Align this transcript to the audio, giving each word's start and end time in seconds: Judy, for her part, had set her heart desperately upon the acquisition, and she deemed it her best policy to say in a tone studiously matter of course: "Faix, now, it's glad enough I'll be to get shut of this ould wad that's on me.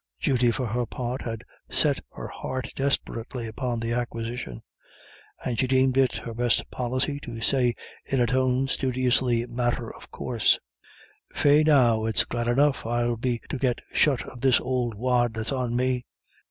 Judy, 0.19 0.49
for 0.49 0.65
her 0.65 0.87
part, 0.87 1.21
had 1.21 1.43
set 1.69 1.99
her 2.13 2.27
heart 2.27 2.71
desperately 2.75 3.45
upon 3.45 3.79
the 3.79 3.91
acquisition, 3.93 4.63
and 5.45 5.59
she 5.59 5.67
deemed 5.67 5.95
it 5.95 6.13
her 6.13 6.33
best 6.33 6.71
policy 6.71 7.19
to 7.19 7.39
say 7.39 7.75
in 8.07 8.19
a 8.19 8.25
tone 8.25 8.67
studiously 8.67 9.45
matter 9.45 9.93
of 9.95 10.09
course: 10.09 10.57
"Faix, 11.35 11.67
now, 11.67 12.05
it's 12.05 12.23
glad 12.25 12.47
enough 12.47 12.83
I'll 12.83 13.15
be 13.15 13.41
to 13.49 13.59
get 13.59 13.77
shut 13.93 14.23
of 14.27 14.41
this 14.41 14.59
ould 14.59 14.95
wad 14.95 15.35
that's 15.35 15.51
on 15.51 15.75
me. 15.75 16.07